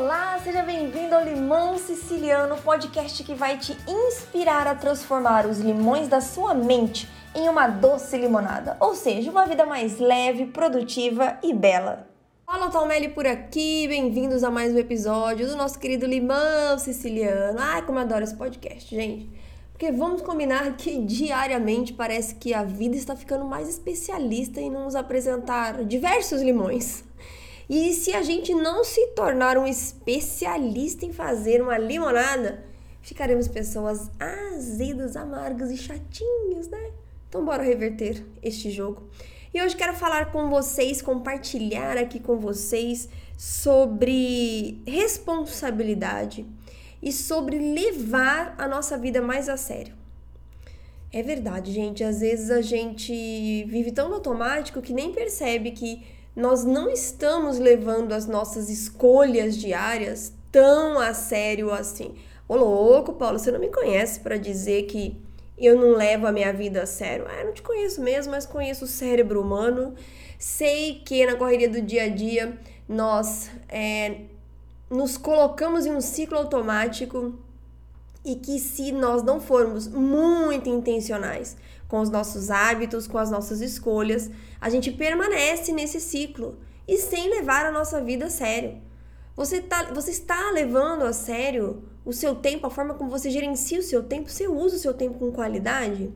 Olá, 0.00 0.38
seja 0.44 0.62
bem-vindo 0.62 1.12
ao 1.12 1.24
Limão 1.24 1.76
Siciliano, 1.76 2.56
podcast 2.58 3.24
que 3.24 3.34
vai 3.34 3.58
te 3.58 3.76
inspirar 3.88 4.64
a 4.68 4.74
transformar 4.76 5.44
os 5.44 5.58
limões 5.58 6.06
da 6.06 6.20
sua 6.20 6.54
mente 6.54 7.08
em 7.34 7.48
uma 7.48 7.66
doce 7.66 8.16
limonada, 8.16 8.76
ou 8.78 8.94
seja, 8.94 9.28
uma 9.28 9.44
vida 9.44 9.66
mais 9.66 9.98
leve, 9.98 10.46
produtiva 10.46 11.36
e 11.42 11.52
bela. 11.52 12.06
Fala 12.46 12.70
Talmelli 12.70 13.08
por 13.08 13.26
aqui, 13.26 13.88
bem-vindos 13.88 14.44
a 14.44 14.52
mais 14.52 14.72
um 14.72 14.78
episódio 14.78 15.48
do 15.48 15.56
nosso 15.56 15.80
querido 15.80 16.06
Limão 16.06 16.78
Siciliano. 16.78 17.58
Ai, 17.60 17.84
como 17.84 17.98
eu 17.98 18.02
adoro 18.02 18.22
esse 18.22 18.36
podcast, 18.36 18.94
gente. 18.94 19.28
Porque 19.72 19.90
vamos 19.90 20.22
combinar 20.22 20.76
que 20.76 20.96
diariamente 21.02 21.92
parece 21.92 22.36
que 22.36 22.54
a 22.54 22.62
vida 22.62 22.94
está 22.94 23.16
ficando 23.16 23.44
mais 23.44 23.68
especialista 23.68 24.60
em 24.60 24.70
nos 24.70 24.94
apresentar 24.94 25.84
diversos 25.84 26.40
limões. 26.40 27.02
E 27.68 27.92
se 27.92 28.14
a 28.14 28.22
gente 28.22 28.54
não 28.54 28.82
se 28.82 29.08
tornar 29.08 29.58
um 29.58 29.66
especialista 29.66 31.04
em 31.04 31.12
fazer 31.12 31.60
uma 31.60 31.76
limonada, 31.76 32.64
ficaremos 33.02 33.46
pessoas 33.46 34.10
azedas, 34.18 35.16
amargas 35.16 35.70
e 35.70 35.76
chatinhas, 35.76 36.68
né? 36.68 36.92
Então 37.28 37.44
bora 37.44 37.62
reverter 37.62 38.24
este 38.42 38.70
jogo. 38.70 39.08
E 39.52 39.60
hoje 39.60 39.76
quero 39.76 39.94
falar 39.94 40.32
com 40.32 40.48
vocês, 40.48 41.02
compartilhar 41.02 41.98
aqui 41.98 42.18
com 42.18 42.38
vocês 42.38 43.08
sobre 43.36 44.82
responsabilidade 44.86 46.46
e 47.02 47.12
sobre 47.12 47.58
levar 47.58 48.54
a 48.58 48.66
nossa 48.66 48.96
vida 48.96 49.20
mais 49.20 49.48
a 49.48 49.56
sério. 49.56 49.94
É 51.12 51.22
verdade, 51.22 51.72
gente. 51.72 52.04
Às 52.04 52.20
vezes 52.20 52.50
a 52.50 52.60
gente 52.60 53.64
vive 53.64 53.92
tão 53.92 54.12
automático 54.12 54.82
que 54.82 54.92
nem 54.92 55.12
percebe 55.12 55.70
que 55.70 56.02
nós 56.38 56.62
não 56.62 56.88
estamos 56.88 57.58
levando 57.58 58.12
as 58.12 58.28
nossas 58.28 58.70
escolhas 58.70 59.56
diárias 59.56 60.32
tão 60.52 61.00
a 61.00 61.12
sério 61.12 61.72
assim. 61.72 62.14
Ô 62.46 62.54
louco, 62.54 63.14
Paulo, 63.14 63.40
você 63.40 63.50
não 63.50 63.58
me 63.58 63.68
conhece 63.68 64.20
para 64.20 64.36
dizer 64.36 64.84
que 64.84 65.20
eu 65.58 65.74
não 65.74 65.96
levo 65.96 66.28
a 66.28 66.32
minha 66.32 66.52
vida 66.52 66.84
a 66.84 66.86
sério. 66.86 67.26
Ah, 67.28 67.40
eu 67.40 67.46
não 67.46 67.52
te 67.52 67.60
conheço 67.60 68.00
mesmo, 68.00 68.30
mas 68.30 68.46
conheço 68.46 68.84
o 68.84 68.88
cérebro 68.88 69.42
humano. 69.42 69.96
Sei 70.38 71.02
que 71.04 71.26
na 71.26 71.34
correria 71.34 71.68
do 71.68 71.82
dia 71.82 72.04
a 72.04 72.08
dia 72.08 72.56
nós 72.88 73.50
é, 73.68 74.20
nos 74.88 75.16
colocamos 75.18 75.86
em 75.86 75.90
um 75.90 76.00
ciclo 76.00 76.38
automático 76.38 77.34
e 78.24 78.36
que 78.36 78.60
se 78.60 78.92
nós 78.92 79.24
não 79.24 79.40
formos 79.40 79.88
muito 79.88 80.68
intencionais 80.68 81.56
com 81.88 82.00
os 82.00 82.10
nossos 82.10 82.50
hábitos, 82.50 83.06
com 83.06 83.18
as 83.18 83.30
nossas 83.30 83.60
escolhas, 83.62 84.30
a 84.60 84.68
gente 84.68 84.92
permanece 84.92 85.72
nesse 85.72 86.00
ciclo 86.00 86.58
e 86.86 86.98
sem 86.98 87.30
levar 87.30 87.64
a 87.64 87.72
nossa 87.72 88.00
vida 88.02 88.26
a 88.26 88.30
sério. 88.30 88.80
Você, 89.34 89.60
tá, 89.60 89.84
você 89.94 90.10
está 90.10 90.50
levando 90.50 91.04
a 91.04 91.12
sério 91.12 91.82
o 92.04 92.12
seu 92.12 92.34
tempo, 92.34 92.66
a 92.66 92.70
forma 92.70 92.94
como 92.94 93.10
você 93.10 93.30
gerencia 93.30 93.78
o 93.78 93.82
seu 93.82 94.02
tempo, 94.02 94.28
você 94.28 94.46
usa 94.46 94.76
o 94.76 94.78
seu 94.78 94.92
tempo 94.92 95.18
com 95.18 95.32
qualidade? 95.32 96.12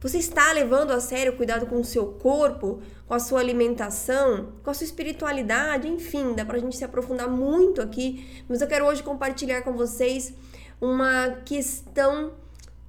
Você 0.00 0.18
está 0.18 0.52
levando 0.52 0.90
a 0.90 1.00
sério 1.00 1.32
o 1.32 1.36
cuidado 1.36 1.66
com 1.66 1.80
o 1.80 1.84
seu 1.84 2.06
corpo, 2.06 2.80
com 3.06 3.14
a 3.14 3.18
sua 3.18 3.40
alimentação, 3.40 4.52
com 4.62 4.70
a 4.70 4.74
sua 4.74 4.84
espiritualidade, 4.84 5.88
enfim, 5.88 6.34
dá 6.34 6.44
pra 6.44 6.58
gente 6.58 6.76
se 6.76 6.84
aprofundar 6.84 7.28
muito 7.28 7.80
aqui, 7.80 8.44
mas 8.48 8.60
eu 8.60 8.66
quero 8.66 8.84
hoje 8.84 9.02
compartilhar 9.02 9.62
com 9.62 9.72
vocês 9.72 10.34
uma 10.80 11.30
questão 11.44 12.32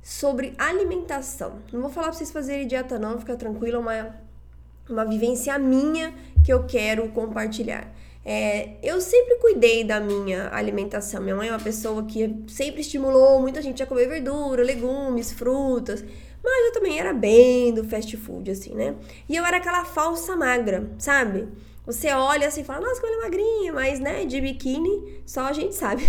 sobre 0.08 0.53
alimentação. 0.58 1.59
Não 1.69 1.81
vou 1.81 1.89
falar 1.89 2.08
para 2.08 2.16
vocês 2.16 2.31
fazerem 2.31 2.66
dieta 2.66 2.97
não, 2.97 3.19
fica 3.19 3.36
tranquilo, 3.36 3.81
uma, 3.81 4.16
uma 4.89 5.03
vivência 5.03 5.59
minha 5.59 6.13
que 6.45 6.53
eu 6.53 6.63
quero 6.66 7.09
compartilhar. 7.09 7.94
É, 8.23 8.78
eu 8.81 9.02
sempre 9.02 9.35
cuidei 9.35 9.83
da 9.83 10.00
minha 10.00 10.50
alimentação. 10.53 11.22
Minha 11.22 11.35
mãe 11.35 11.50
é 11.50 11.52
uma 11.52 11.59
pessoa 11.59 12.05
que 12.05 12.41
sempre 12.47 12.80
estimulou 12.80 13.41
muita 13.41 13.61
gente 13.61 13.83
a 13.83 13.85
comer 13.85 14.08
verdura, 14.08 14.63
legumes, 14.63 15.33
frutas. 15.33 16.05
Mas 16.41 16.67
eu 16.67 16.72
também 16.72 16.97
era 16.97 17.11
bem 17.11 17.74
do 17.74 17.84
fast 17.84 18.16
food, 18.16 18.50
assim, 18.50 18.74
né? 18.74 18.95
E 19.28 19.35
eu 19.35 19.45
era 19.45 19.57
aquela 19.57 19.84
falsa 19.84 20.38
magra, 20.38 20.89
sabe? 20.97 21.50
Você 21.88 22.12
olha 22.12 22.50
assim 22.50 22.62
e 22.62 22.64
fala, 22.66 22.86
nossa, 22.86 23.00
como 23.00 23.14
ela 23.14 23.22
é 23.22 23.24
magrinha, 23.24 23.72
mas, 23.72 23.98
né, 23.98 24.25
de 24.25 24.42
biquíni, 24.42 25.22
só 25.25 25.44
a 25.44 25.53
gente 25.53 25.74
sabe. 25.74 26.03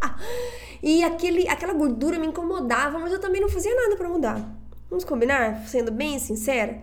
e 0.82 1.04
aquele, 1.04 1.46
aquela 1.46 1.74
gordura 1.74 2.18
me 2.18 2.26
incomodava, 2.26 2.98
mas 2.98 3.12
eu 3.12 3.20
também 3.20 3.38
não 3.38 3.50
fazia 3.50 3.74
nada 3.74 3.96
para 3.96 4.08
mudar. 4.08 4.58
Vamos 4.88 5.04
combinar? 5.04 5.68
Sendo 5.68 5.92
bem 5.92 6.18
sincera? 6.18 6.80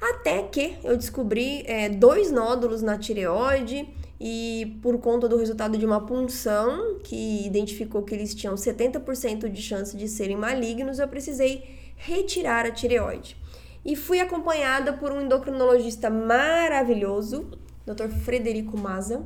Até 0.00 0.42
que 0.42 0.78
eu 0.82 0.96
descobri 0.96 1.62
é, 1.64 1.88
dois 1.88 2.32
nódulos 2.32 2.82
na 2.82 2.98
tireoide 2.98 3.88
e 4.18 4.76
por 4.82 4.98
conta 4.98 5.28
do 5.28 5.36
resultado 5.36 5.78
de 5.78 5.86
uma 5.86 6.04
punção 6.04 6.98
que 7.04 7.46
identificou 7.46 8.02
que 8.02 8.12
eles 8.12 8.34
tinham 8.34 8.56
70% 8.56 9.48
de 9.48 9.62
chance 9.62 9.96
de 9.96 10.08
serem 10.08 10.36
malignos, 10.36 10.98
eu 10.98 11.06
precisei 11.06 11.92
retirar 11.96 12.66
a 12.66 12.72
tireoide 12.72 13.39
e 13.84 13.96
fui 13.96 14.20
acompanhada 14.20 14.92
por 14.92 15.10
um 15.12 15.22
endocrinologista 15.22 16.10
maravilhoso, 16.10 17.50
Dr. 17.86 18.08
Frederico 18.08 18.76
Maza. 18.76 19.24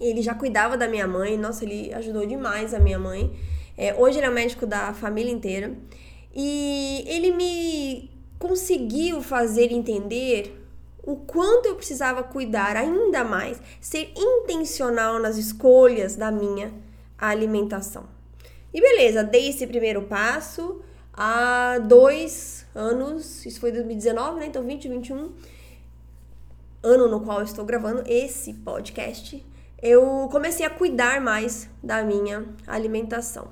Ele 0.00 0.22
já 0.22 0.34
cuidava 0.34 0.76
da 0.76 0.88
minha 0.88 1.06
mãe, 1.06 1.36
nossa, 1.36 1.64
ele 1.64 1.92
ajudou 1.94 2.24
demais 2.26 2.72
a 2.72 2.78
minha 2.78 2.98
mãe. 2.98 3.36
É, 3.76 3.94
hoje 3.94 4.18
ele 4.18 4.26
é 4.26 4.30
médico 4.30 4.66
da 4.66 4.92
família 4.94 5.32
inteira 5.32 5.76
e 6.34 7.04
ele 7.06 7.32
me 7.32 8.10
conseguiu 8.38 9.20
fazer 9.20 9.72
entender 9.72 10.54
o 11.02 11.16
quanto 11.16 11.66
eu 11.66 11.74
precisava 11.74 12.22
cuidar 12.22 12.76
ainda 12.76 13.24
mais, 13.24 13.60
ser 13.80 14.12
intencional 14.16 15.18
nas 15.18 15.36
escolhas 15.36 16.16
da 16.16 16.30
minha 16.30 16.72
alimentação. 17.16 18.06
E 18.72 18.80
beleza, 18.80 19.24
dei 19.24 19.48
esse 19.48 19.66
primeiro 19.66 20.02
passo 20.02 20.82
há 21.18 21.80
dois 21.80 22.64
anos, 22.72 23.44
isso 23.44 23.58
foi 23.58 23.72
2019, 23.72 24.38
né? 24.38 24.46
Então 24.46 24.62
2021, 24.64 25.32
ano 26.80 27.08
no 27.08 27.20
qual 27.20 27.42
estou 27.42 27.64
gravando 27.64 28.04
esse 28.06 28.54
podcast, 28.54 29.44
eu 29.82 30.28
comecei 30.30 30.64
a 30.64 30.70
cuidar 30.70 31.20
mais 31.20 31.68
da 31.82 32.04
minha 32.04 32.46
alimentação. 32.68 33.48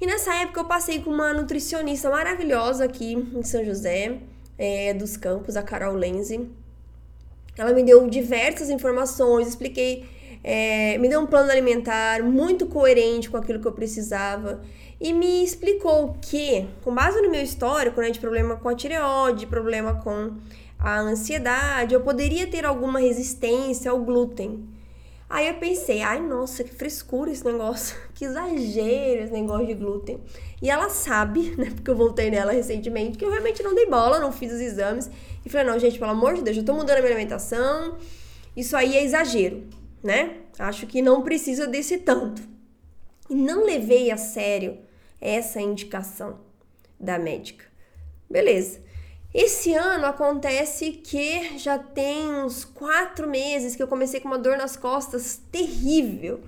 E 0.00 0.06
nessa 0.06 0.32
época 0.36 0.60
eu 0.60 0.64
passei 0.64 1.02
com 1.02 1.10
uma 1.10 1.32
nutricionista 1.34 2.08
maravilhosa 2.08 2.84
aqui 2.84 3.14
em 3.14 3.42
São 3.42 3.64
José 3.64 4.20
é, 4.56 4.94
dos 4.94 5.16
Campos, 5.16 5.56
a 5.56 5.64
Carol 5.64 5.94
Lenze. 5.94 6.48
Ela 7.58 7.72
me 7.72 7.82
deu 7.82 8.08
diversas 8.08 8.70
informações, 8.70 9.48
expliquei, 9.48 10.08
é, 10.42 10.96
me 10.98 11.08
deu 11.08 11.20
um 11.20 11.26
plano 11.26 11.50
alimentar 11.50 12.22
muito 12.22 12.66
coerente 12.66 13.28
com 13.28 13.36
aquilo 13.36 13.60
que 13.60 13.68
eu 13.68 13.72
precisava 13.72 14.60
e 15.00 15.12
me 15.12 15.42
explicou 15.42 16.16
que, 16.20 16.66
com 16.82 16.94
base 16.94 17.20
no 17.22 17.30
meu 17.30 17.42
histórico, 17.42 18.00
né, 18.00 18.10
de 18.10 18.20
problema 18.20 18.56
com 18.56 18.68
a 18.68 18.74
tireoide, 18.74 19.46
problema 19.46 19.94
com 19.94 20.32
a 20.78 21.00
ansiedade, 21.00 21.94
eu 21.94 22.00
poderia 22.00 22.46
ter 22.46 22.66
alguma 22.66 23.00
resistência 23.00 23.90
ao 23.90 24.00
glúten. 24.00 24.68
Aí 25.28 25.46
eu 25.46 25.54
pensei, 25.54 26.02
ai 26.02 26.20
nossa, 26.20 26.64
que 26.64 26.74
frescura 26.74 27.30
esse 27.30 27.44
negócio, 27.44 27.96
que 28.14 28.24
exagero 28.24 29.22
esse 29.22 29.32
negócio 29.32 29.66
de 29.66 29.74
glúten. 29.74 30.20
E 30.60 30.68
ela 30.68 30.90
sabe, 30.90 31.54
né, 31.56 31.70
porque 31.74 31.90
eu 31.90 31.96
voltei 31.96 32.30
nela 32.30 32.52
recentemente, 32.52 33.16
que 33.16 33.24
eu 33.24 33.30
realmente 33.30 33.62
não 33.62 33.74
dei 33.74 33.86
bola, 33.86 34.18
não 34.18 34.32
fiz 34.32 34.52
os 34.52 34.60
exames. 34.60 35.10
E 35.44 35.48
falei, 35.48 35.66
não, 35.66 35.78
gente, 35.78 35.98
pelo 35.98 36.10
amor 36.10 36.34
de 36.34 36.42
Deus, 36.42 36.56
eu 36.56 36.64
tô 36.64 36.74
mudando 36.74 36.98
a 36.98 37.00
minha 37.00 37.12
alimentação, 37.12 37.96
isso 38.54 38.76
aí 38.76 38.96
é 38.96 39.02
exagero, 39.02 39.62
né? 40.02 40.38
Acho 40.58 40.86
que 40.86 41.02
não 41.02 41.22
precisa 41.22 41.66
desse 41.66 41.98
tanto. 41.98 42.42
E 43.28 43.34
não 43.34 43.64
levei 43.64 44.10
a 44.10 44.16
sério 44.16 44.78
essa 45.20 45.60
indicação 45.60 46.40
da 46.98 47.18
médica. 47.18 47.64
Beleza. 48.28 48.80
Esse 49.32 49.74
ano 49.74 50.06
acontece 50.06 50.90
que 50.90 51.56
já 51.56 51.78
tem 51.78 52.28
uns 52.28 52.64
quatro 52.64 53.28
meses 53.28 53.76
que 53.76 53.82
eu 53.82 53.86
comecei 53.86 54.18
com 54.18 54.26
uma 54.26 54.38
dor 54.38 54.56
nas 54.56 54.76
costas 54.76 55.40
terrível, 55.52 56.40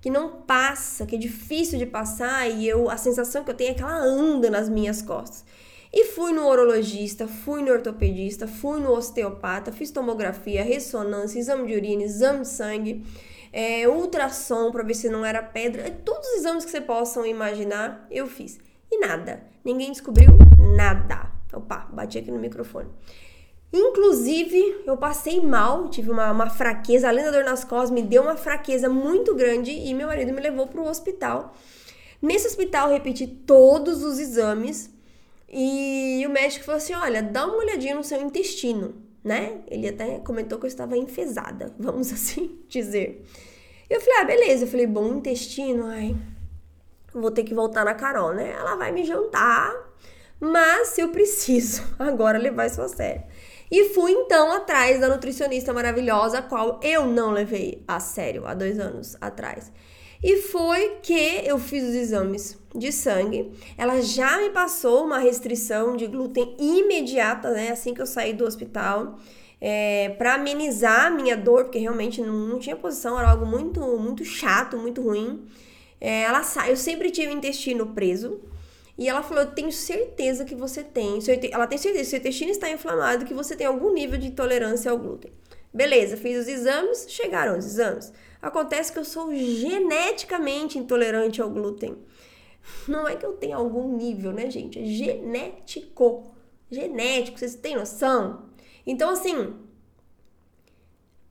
que 0.00 0.08
não 0.08 0.40
passa, 0.42 1.04
que 1.04 1.16
é 1.16 1.18
difícil 1.18 1.78
de 1.78 1.84
passar 1.84 2.48
e 2.48 2.66
eu 2.66 2.88
a 2.88 2.96
sensação 2.96 3.44
que 3.44 3.50
eu 3.50 3.54
tenho 3.54 3.72
é 3.72 3.74
que 3.74 3.82
ela 3.82 3.98
anda 3.98 4.48
nas 4.48 4.70
minhas 4.70 5.02
costas. 5.02 5.44
E 5.92 6.04
fui 6.04 6.32
no 6.32 6.48
urologista, 6.48 7.26
fui 7.26 7.62
no 7.62 7.72
ortopedista, 7.72 8.46
fui 8.46 8.78
no 8.78 8.92
osteopata, 8.92 9.72
fiz 9.72 9.90
tomografia, 9.90 10.62
ressonância, 10.62 11.38
exame 11.38 11.66
de 11.66 11.74
urina, 11.74 12.02
exame 12.04 12.42
de 12.42 12.48
sangue 12.48 13.04
é, 13.52 13.88
ultrassom 13.88 14.70
para 14.70 14.84
ver 14.84 14.94
se 14.94 15.08
não 15.08 15.24
era 15.24 15.42
pedra, 15.42 15.90
todos 16.04 16.28
os 16.28 16.36
exames 16.36 16.64
que 16.64 16.70
você 16.70 16.80
possam 16.80 17.26
imaginar, 17.26 18.06
eu 18.10 18.26
fiz. 18.26 18.58
E 18.90 18.98
nada. 18.98 19.42
Ninguém 19.64 19.90
descobriu 19.90 20.30
nada. 20.76 21.30
Opa, 21.52 21.88
bati 21.92 22.18
aqui 22.18 22.30
no 22.30 22.38
microfone. 22.38 22.88
Inclusive, 23.72 24.82
eu 24.84 24.96
passei 24.96 25.40
mal, 25.40 25.88
tive 25.88 26.10
uma, 26.10 26.30
uma 26.32 26.50
fraqueza, 26.50 27.08
além 27.08 27.24
da 27.24 27.30
dor 27.30 27.44
nas 27.44 27.64
costas, 27.64 27.90
me 27.90 28.02
deu 28.02 28.22
uma 28.22 28.36
fraqueza 28.36 28.88
muito 28.88 29.34
grande 29.34 29.70
e 29.70 29.94
meu 29.94 30.08
marido 30.08 30.32
me 30.32 30.40
levou 30.40 30.66
para 30.66 30.80
o 30.80 30.88
hospital. 30.88 31.54
Nesse 32.20 32.48
hospital, 32.48 32.90
repeti 32.90 33.26
todos 33.26 34.02
os 34.02 34.18
exames 34.18 34.90
e 35.50 36.24
o 36.26 36.30
médico 36.30 36.64
falou 36.64 36.78
assim: 36.78 36.94
olha, 36.94 37.22
dá 37.22 37.46
uma 37.46 37.56
olhadinha 37.56 37.94
no 37.94 38.04
seu 38.04 38.20
intestino 38.20 39.10
né? 39.22 39.60
Ele 39.68 39.88
até 39.88 40.18
comentou 40.18 40.58
que 40.58 40.64
eu 40.64 40.68
estava 40.68 40.96
enfesada, 40.96 41.74
vamos 41.78 42.12
assim 42.12 42.58
dizer. 42.68 43.24
Eu 43.88 44.00
falei, 44.00 44.20
ah, 44.20 44.24
beleza. 44.24 44.64
Eu 44.64 44.68
falei, 44.68 44.86
bom 44.86 45.14
intestino, 45.14 45.86
ai, 45.86 46.16
vou 47.12 47.30
ter 47.30 47.44
que 47.44 47.54
voltar 47.54 47.84
na 47.84 47.94
Carol, 47.94 48.32
né? 48.32 48.52
Ela 48.52 48.76
vai 48.76 48.92
me 48.92 49.04
jantar, 49.04 49.74
mas 50.38 50.96
eu 50.96 51.08
preciso 51.08 51.82
agora 51.98 52.38
levar 52.38 52.66
isso 52.66 52.80
a 52.80 52.88
sério. 52.88 53.22
E 53.70 53.90
fui 53.90 54.10
então 54.10 54.52
atrás 54.52 55.00
da 55.00 55.08
nutricionista 55.08 55.72
maravilhosa, 55.72 56.38
a 56.38 56.42
qual 56.42 56.80
eu 56.82 57.06
não 57.06 57.30
levei 57.30 57.84
a 57.86 58.00
sério 58.00 58.46
há 58.46 58.54
dois 58.54 58.80
anos 58.80 59.16
atrás. 59.20 59.70
E 60.22 60.36
foi 60.36 60.98
que 61.02 61.42
eu 61.44 61.58
fiz 61.58 61.82
os 61.82 61.94
exames 61.94 62.58
de 62.74 62.92
sangue. 62.92 63.52
Ela 63.76 64.00
já 64.02 64.38
me 64.38 64.50
passou 64.50 65.04
uma 65.04 65.18
restrição 65.18 65.96
de 65.96 66.06
glúten 66.06 66.54
imediata, 66.58 67.50
né? 67.50 67.70
Assim 67.70 67.94
que 67.94 68.02
eu 68.02 68.06
saí 68.06 68.32
do 68.32 68.44
hospital. 68.44 69.18
É, 69.62 70.10
para 70.10 70.34
amenizar 70.34 71.06
a 71.06 71.10
minha 71.10 71.36
dor, 71.36 71.64
porque 71.64 71.78
realmente 71.78 72.22
não, 72.22 72.32
não, 72.32 72.58
tinha 72.58 72.74
posição, 72.76 73.18
era 73.18 73.30
algo 73.30 73.44
muito, 73.44 73.80
muito 73.98 74.24
chato, 74.24 74.78
muito 74.78 75.02
ruim. 75.02 75.46
É, 76.00 76.22
ela 76.22 76.42
eu 76.68 76.76
sempre 76.76 77.10
tive 77.10 77.32
intestino 77.32 77.86
preso. 77.88 78.40
E 78.98 79.08
ela 79.08 79.22
falou: 79.22 79.44
Eu 79.44 79.50
tenho 79.52 79.72
certeza 79.72 80.44
que 80.44 80.54
você 80.54 80.82
tem. 80.82 81.18
Ela 81.50 81.66
tem 81.66 81.78
certeza 81.78 82.04
que 82.04 82.10
seu 82.10 82.18
intestino 82.18 82.50
está 82.50 82.70
inflamado, 82.70 83.24
que 83.24 83.34
você 83.34 83.56
tem 83.56 83.66
algum 83.66 83.92
nível 83.92 84.18
de 84.18 84.28
intolerância 84.28 84.90
ao 84.90 84.98
glúten. 84.98 85.32
Beleza, 85.72 86.16
fiz 86.16 86.40
os 86.40 86.48
exames, 86.48 87.06
chegaram 87.08 87.56
os 87.56 87.64
exames. 87.64 88.12
Acontece 88.42 88.92
que 88.92 88.98
eu 88.98 89.04
sou 89.04 89.34
geneticamente 89.34 90.78
intolerante 90.78 91.40
ao 91.40 91.50
glúten. 91.50 91.96
Não 92.88 93.06
é 93.06 93.16
que 93.16 93.24
eu 93.24 93.34
tenha 93.34 93.56
algum 93.56 93.96
nível, 93.96 94.32
né, 94.32 94.50
gente? 94.50 94.78
É 94.78 94.84
genético. 94.84 96.34
Genético, 96.70 97.38
vocês 97.38 97.54
têm 97.54 97.76
noção? 97.76 98.50
Então, 98.86 99.10
assim, 99.10 99.54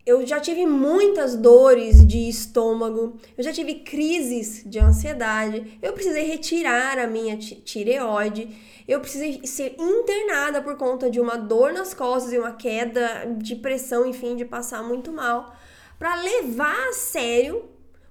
eu 0.06 0.26
já 0.26 0.40
tive 0.40 0.66
muitas 0.66 1.36
dores 1.36 2.06
de 2.06 2.30
estômago, 2.30 3.18
eu 3.38 3.44
já 3.44 3.52
tive 3.54 3.76
crises 3.76 4.64
de 4.66 4.80
ansiedade, 4.80 5.78
eu 5.82 5.94
precisei 5.94 6.24
retirar 6.24 6.98
a 6.98 7.08
minha 7.08 7.38
tireoide, 7.38 8.50
eu 8.88 9.00
precisei 9.00 9.46
ser 9.46 9.76
internada 9.78 10.62
por 10.62 10.76
conta 10.78 11.10
de 11.10 11.20
uma 11.20 11.38
dor 11.38 11.74
nas 11.74 11.94
costas 11.94 12.34
e 12.34 12.40
uma 12.40 12.54
queda 12.54 13.26
de 13.38 13.56
pressão, 13.56 14.06
enfim, 14.06 14.36
de 14.36 14.46
passar 14.46 14.82
muito 14.82 15.12
mal 15.12 15.56
para 16.00 16.16
levar 16.16 16.90
a 16.90 16.94
sério 16.94 17.66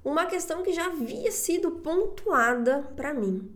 uma 0.04 0.26
questão 0.26 0.62
que 0.62 0.72
já 0.72 0.86
havia 0.86 1.32
sido 1.32 1.70
pontuada 1.70 2.92
para 2.94 3.12
mim. 3.12 3.50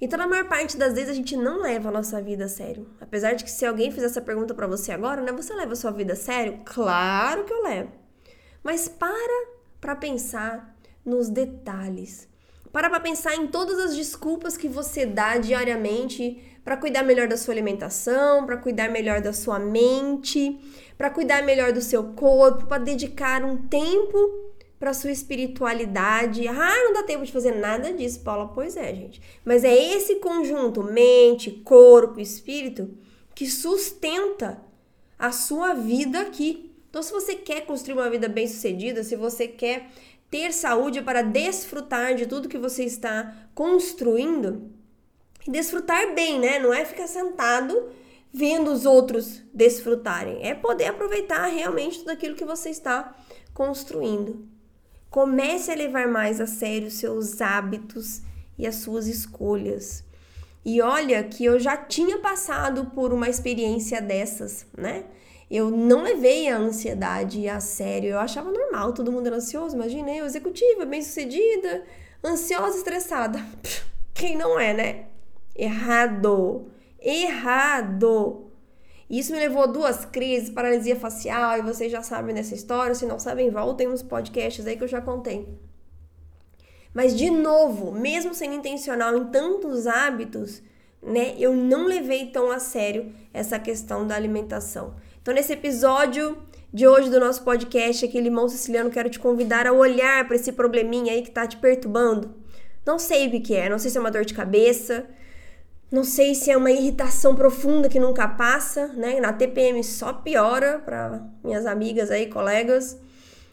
Então, 0.00 0.18
na 0.18 0.26
maior 0.26 0.48
parte 0.48 0.76
das 0.76 0.94
vezes, 0.94 1.10
a 1.10 1.14
gente 1.14 1.36
não 1.36 1.60
leva 1.60 1.90
a 1.90 1.92
nossa 1.92 2.22
vida 2.22 2.46
a 2.46 2.48
sério. 2.48 2.88
Apesar 3.00 3.34
de 3.34 3.44
que 3.44 3.50
se 3.50 3.66
alguém 3.66 3.90
fizer 3.90 4.06
essa 4.06 4.20
pergunta 4.20 4.54
para 4.54 4.66
você 4.66 4.92
agora, 4.92 5.20
né? 5.20 5.30
Você 5.32 5.52
leva 5.54 5.72
a 5.72 5.76
sua 5.76 5.90
vida 5.90 6.14
a 6.14 6.16
sério? 6.16 6.60
Claro 6.64 7.44
que 7.44 7.52
eu 7.52 7.62
levo. 7.62 7.92
Mas 8.62 8.88
para 8.88 9.60
para 9.80 9.96
pensar 9.96 10.76
nos 11.04 11.28
detalhes. 11.28 12.28
Para 12.72 12.88
para 12.88 13.00
pensar 13.00 13.34
em 13.34 13.48
todas 13.48 13.78
as 13.78 13.96
desculpas 13.96 14.56
que 14.56 14.68
você 14.68 15.04
dá 15.04 15.38
diariamente 15.38 16.40
para 16.64 16.76
cuidar 16.76 17.02
melhor 17.02 17.26
da 17.26 17.36
sua 17.36 17.54
alimentação, 17.54 18.46
para 18.46 18.56
cuidar 18.56 18.88
melhor 18.90 19.20
da 19.20 19.32
sua 19.32 19.58
mente, 19.58 20.60
para 20.96 21.10
cuidar 21.10 21.42
melhor 21.42 21.72
do 21.72 21.80
seu 21.80 22.12
corpo, 22.12 22.66
para 22.66 22.82
dedicar 22.82 23.42
um 23.42 23.56
tempo 23.56 24.49
para 24.80 24.94
sua 24.94 25.12
espiritualidade. 25.12 26.48
Ah, 26.48 26.84
não 26.84 26.94
dá 26.94 27.02
tempo 27.02 27.24
de 27.24 27.30
fazer 27.30 27.54
nada 27.54 27.92
disso, 27.92 28.20
Paula. 28.20 28.48
Pois 28.48 28.78
é, 28.78 28.94
gente. 28.94 29.20
Mas 29.44 29.62
é 29.62 29.72
esse 29.94 30.16
conjunto, 30.16 30.82
mente, 30.82 31.50
corpo, 31.50 32.18
espírito, 32.18 32.90
que 33.34 33.46
sustenta 33.46 34.60
a 35.18 35.30
sua 35.30 35.74
vida 35.74 36.22
aqui. 36.22 36.74
Então, 36.88 37.02
se 37.02 37.12
você 37.12 37.34
quer 37.34 37.66
construir 37.66 37.92
uma 37.92 38.08
vida 38.08 38.26
bem-sucedida, 38.26 39.04
se 39.04 39.14
você 39.14 39.46
quer 39.46 39.90
ter 40.30 40.50
saúde 40.52 41.02
para 41.02 41.20
desfrutar 41.20 42.14
de 42.14 42.26
tudo 42.26 42.48
que 42.48 42.58
você 42.58 42.84
está 42.84 43.48
construindo, 43.54 44.70
e 45.46 45.50
desfrutar 45.50 46.14
bem, 46.14 46.38
né? 46.38 46.58
Não 46.58 46.72
é 46.72 46.84
ficar 46.84 47.06
sentado 47.06 47.90
vendo 48.32 48.72
os 48.72 48.86
outros 48.86 49.42
desfrutarem. 49.52 50.38
É 50.42 50.54
poder 50.54 50.86
aproveitar 50.86 51.46
realmente 51.46 51.98
tudo 51.98 52.10
aquilo 52.10 52.34
que 52.34 52.44
você 52.44 52.70
está 52.70 53.14
construindo. 53.52 54.48
Comece 55.10 55.72
a 55.72 55.74
levar 55.74 56.06
mais 56.06 56.40
a 56.40 56.46
sério 56.46 56.86
os 56.86 56.94
seus 56.94 57.40
hábitos 57.40 58.22
e 58.56 58.66
as 58.66 58.76
suas 58.76 59.08
escolhas. 59.08 60.04
E 60.64 60.80
olha 60.80 61.24
que 61.24 61.44
eu 61.44 61.58
já 61.58 61.76
tinha 61.76 62.18
passado 62.18 62.86
por 62.94 63.12
uma 63.12 63.28
experiência 63.28 64.00
dessas, 64.00 64.66
né? 64.76 65.04
Eu 65.50 65.68
não 65.68 66.04
levei 66.04 66.48
a 66.48 66.56
ansiedade 66.56 67.48
a 67.48 67.58
sério. 67.58 68.10
Eu 68.10 68.20
achava 68.20 68.52
normal, 68.52 68.92
todo 68.92 69.10
mundo 69.10 69.26
era 69.26 69.36
ansioso. 69.36 69.74
Imagina, 69.74 70.12
eu, 70.12 70.24
executiva, 70.24 70.84
bem-sucedida, 70.84 71.82
ansiosa, 72.24 72.76
estressada. 72.76 73.44
Quem 74.14 74.36
não 74.36 74.60
é, 74.60 74.72
né? 74.72 75.06
Errado. 75.56 76.70
Errado. 77.00 78.49
Isso 79.10 79.32
me 79.32 79.40
levou 79.40 79.64
a 79.64 79.66
duas 79.66 80.04
crises, 80.04 80.48
paralisia 80.48 80.94
facial, 80.94 81.58
e 81.58 81.62
vocês 81.62 81.90
já 81.90 82.00
sabem 82.00 82.32
dessa 82.32 82.54
história. 82.54 82.94
Se 82.94 83.04
não 83.04 83.18
sabem, 83.18 83.50
voltem 83.50 83.88
nos 83.88 84.04
podcasts 84.04 84.64
aí 84.64 84.76
que 84.76 84.84
eu 84.84 84.88
já 84.88 85.00
contei. 85.00 85.48
Mas, 86.94 87.16
de 87.16 87.28
novo, 87.28 87.90
mesmo 87.90 88.32
sendo 88.32 88.54
intencional 88.54 89.16
em 89.16 89.24
tantos 89.26 89.88
hábitos, 89.88 90.62
né, 91.02 91.34
eu 91.38 91.54
não 91.54 91.86
levei 91.86 92.26
tão 92.26 92.52
a 92.52 92.60
sério 92.60 93.12
essa 93.34 93.58
questão 93.58 94.06
da 94.06 94.14
alimentação. 94.14 94.94
Então, 95.20 95.34
nesse 95.34 95.54
episódio 95.54 96.38
de 96.72 96.86
hoje 96.86 97.10
do 97.10 97.18
nosso 97.18 97.42
podcast 97.42 98.04
aqui, 98.04 98.20
Limão 98.20 98.48
Siciliano, 98.48 98.90
quero 98.90 99.10
te 99.10 99.18
convidar 99.18 99.66
a 99.66 99.72
olhar 99.72 100.24
para 100.26 100.36
esse 100.36 100.52
probleminha 100.52 101.12
aí 101.12 101.22
que 101.22 101.30
tá 101.32 101.46
te 101.48 101.56
perturbando. 101.56 102.32
Não 102.86 102.98
sei 102.98 103.26
o 103.26 103.42
que 103.42 103.54
é, 103.54 103.68
não 103.68 103.78
sei 103.78 103.90
se 103.90 103.98
é 103.98 104.00
uma 104.00 104.10
dor 104.10 104.24
de 104.24 104.34
cabeça, 104.34 105.04
não 105.90 106.04
sei 106.04 106.36
se 106.36 106.52
é 106.52 106.56
uma 106.56 106.70
irritação 106.70 107.34
profunda 107.34 107.88
que 107.88 107.98
nunca 107.98 108.28
passa, 108.28 108.88
né? 108.88 109.18
Na 109.18 109.32
TPM 109.32 109.82
só 109.82 110.12
piora 110.12 110.78
para 110.78 111.20
minhas 111.42 111.66
amigas 111.66 112.12
aí, 112.12 112.28
colegas. 112.28 112.96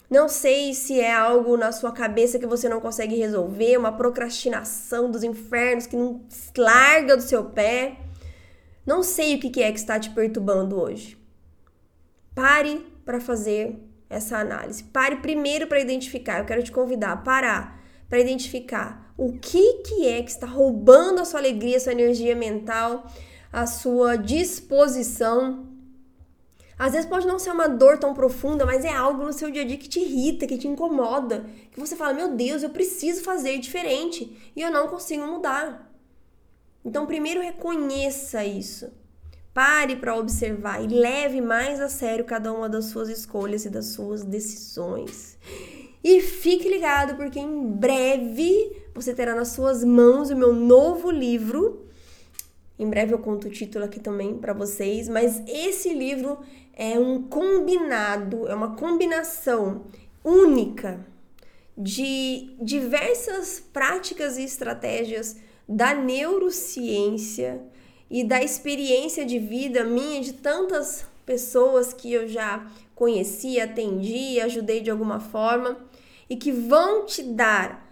Não 0.08 0.28
sei 0.28 0.72
se 0.72 1.00
é 1.00 1.12
algo 1.12 1.56
na 1.56 1.72
sua 1.72 1.90
cabeça 1.90 2.38
que 2.38 2.46
você 2.46 2.68
não 2.68 2.80
consegue 2.80 3.16
resolver, 3.16 3.76
uma 3.76 3.92
procrastinação 3.92 5.10
dos 5.10 5.24
infernos 5.24 5.86
que 5.86 5.96
não 5.96 6.22
larga 6.56 7.16
do 7.16 7.22
seu 7.22 7.44
pé. 7.44 7.98
Não 8.86 9.02
sei 9.02 9.34
o 9.34 9.40
que 9.40 9.60
é 9.60 9.72
que 9.72 9.78
está 9.78 9.98
te 9.98 10.10
perturbando 10.10 10.80
hoje. 10.80 11.18
Pare 12.34 12.86
para 13.04 13.20
fazer 13.20 13.76
essa 14.08 14.38
análise. 14.38 14.84
Pare 14.84 15.16
primeiro 15.16 15.66
para 15.66 15.80
identificar. 15.80 16.38
Eu 16.38 16.44
quero 16.44 16.62
te 16.62 16.70
convidar 16.70 17.12
a 17.12 17.16
parar 17.16 17.78
para 18.08 18.20
identificar 18.20 19.12
o 19.16 19.32
que, 19.32 19.82
que 19.82 20.06
é 20.06 20.22
que 20.22 20.30
está 20.30 20.46
roubando 20.46 21.20
a 21.20 21.24
sua 21.24 21.40
alegria, 21.40 21.76
a 21.76 21.80
sua 21.80 21.92
energia 21.92 22.34
mental, 22.34 23.06
a 23.52 23.66
sua 23.66 24.16
disposição. 24.16 25.66
Às 26.78 26.92
vezes 26.92 27.08
pode 27.08 27.26
não 27.26 27.38
ser 27.38 27.50
uma 27.50 27.68
dor 27.68 27.98
tão 27.98 28.14
profunda, 28.14 28.64
mas 28.64 28.84
é 28.84 28.92
algo 28.92 29.24
no 29.24 29.32
seu 29.32 29.50
dia 29.50 29.62
a 29.62 29.64
dia 29.64 29.76
que 29.76 29.88
te 29.88 29.98
irrita, 29.98 30.46
que 30.46 30.56
te 30.56 30.68
incomoda, 30.68 31.46
que 31.72 31.80
você 31.80 31.96
fala: 31.96 32.14
"Meu 32.14 32.34
Deus, 32.36 32.62
eu 32.62 32.70
preciso 32.70 33.22
fazer 33.22 33.58
diferente 33.58 34.52
e 34.54 34.62
eu 34.62 34.70
não 34.70 34.86
consigo 34.86 35.26
mudar". 35.26 35.92
Então, 36.84 37.04
primeiro 37.04 37.40
reconheça 37.40 38.44
isso. 38.44 38.92
Pare 39.52 39.96
para 39.96 40.14
observar 40.14 40.80
e 40.82 40.86
leve 40.86 41.40
mais 41.40 41.80
a 41.80 41.88
sério 41.88 42.24
cada 42.24 42.52
uma 42.52 42.68
das 42.68 42.86
suas 42.86 43.08
escolhas 43.08 43.64
e 43.64 43.70
das 43.70 43.86
suas 43.86 44.22
decisões. 44.22 45.36
E 46.02 46.20
fique 46.20 46.68
ligado 46.68 47.16
porque 47.16 47.38
em 47.38 47.66
breve 47.70 48.76
você 48.94 49.14
terá 49.14 49.34
nas 49.34 49.48
suas 49.48 49.84
mãos 49.84 50.30
o 50.30 50.36
meu 50.36 50.52
novo 50.52 51.10
livro. 51.10 51.86
Em 52.78 52.88
breve 52.88 53.12
eu 53.12 53.18
conto 53.18 53.48
o 53.48 53.50
título 53.50 53.84
aqui 53.84 53.98
também 53.98 54.38
para 54.38 54.52
vocês, 54.52 55.08
mas 55.08 55.42
esse 55.46 55.92
livro 55.92 56.38
é 56.72 56.98
um 56.98 57.22
combinado, 57.22 58.46
é 58.46 58.54
uma 58.54 58.76
combinação 58.76 59.86
única 60.24 61.04
de 61.76 62.56
diversas 62.60 63.60
práticas 63.60 64.38
e 64.38 64.44
estratégias 64.44 65.36
da 65.68 65.94
neurociência 65.94 67.60
e 68.10 68.24
da 68.24 68.42
experiência 68.42 69.24
de 69.24 69.38
vida 69.38 69.84
minha 69.84 70.20
de 70.20 70.32
tantas 70.34 71.06
pessoas 71.26 71.92
que 71.92 72.12
eu 72.12 72.26
já 72.26 72.66
conheci, 72.98 73.60
atendi, 73.60 74.40
ajudei 74.40 74.80
de 74.80 74.90
alguma 74.90 75.20
forma 75.20 75.76
e 76.28 76.34
que 76.34 76.50
vão 76.50 77.06
te 77.06 77.22
dar 77.22 77.88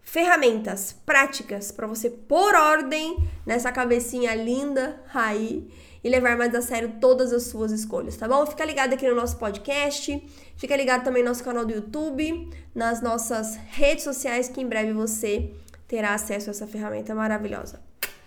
ferramentas 0.00 0.94
práticas 1.04 1.72
para 1.72 1.88
você 1.88 2.08
pôr 2.08 2.54
ordem 2.54 3.18
nessa 3.44 3.72
cabecinha 3.72 4.32
linda 4.32 5.02
aí 5.12 5.68
e 6.04 6.08
levar 6.08 6.36
mais 6.36 6.54
a 6.54 6.62
sério 6.62 6.94
todas 7.00 7.32
as 7.32 7.44
suas 7.44 7.72
escolhas, 7.72 8.16
tá 8.16 8.28
bom? 8.28 8.46
Fica 8.46 8.64
ligado 8.64 8.92
aqui 8.92 9.08
no 9.08 9.16
nosso 9.16 9.38
podcast, 9.38 10.24
fica 10.56 10.76
ligado 10.76 11.02
também 11.02 11.24
no 11.24 11.30
nosso 11.30 11.42
canal 11.42 11.64
do 11.64 11.74
YouTube, 11.74 12.48
nas 12.72 13.02
nossas 13.02 13.56
redes 13.70 14.04
sociais 14.04 14.48
que 14.48 14.60
em 14.60 14.68
breve 14.68 14.92
você 14.92 15.50
terá 15.88 16.14
acesso 16.14 16.50
a 16.50 16.52
essa 16.52 16.66
ferramenta 16.68 17.12
maravilhosa. 17.12 17.82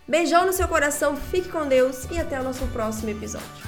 Beijão 0.05 0.45
no 0.45 0.51
seu 0.51 0.67
coração, 0.67 1.15
fique 1.15 1.47
com 1.47 1.65
Deus 1.69 2.03
e 2.11 2.19
até 2.19 2.37
o 2.37 2.43
nosso 2.43 2.67
próximo 2.67 3.11
episódio. 3.11 3.66